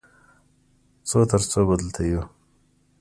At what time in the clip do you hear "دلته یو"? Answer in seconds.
1.81-2.21